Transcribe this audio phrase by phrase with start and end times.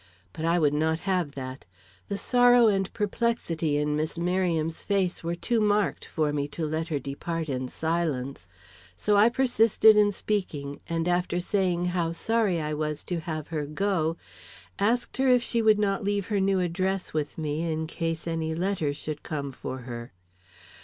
[0.33, 1.67] But I would not have that.
[2.07, 6.87] The sorrow and perplexity in Miss Merriam's face were too marked for me to let
[6.87, 8.49] her depart in silence.
[8.97, 13.67] So I persisted in speaking, and after saying how sorry I was to have her
[13.67, 14.17] go,
[14.79, 18.55] asked her if she would not leave her new address with me in case any
[18.55, 20.13] letters should come for her.